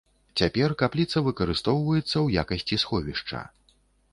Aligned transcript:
Цяпер 0.39 0.73
капліца 0.81 1.17
выкарыстоўваецца 1.27 2.13
ў 2.25 2.45
якасці 2.45 2.81
сховішча. 2.85 3.45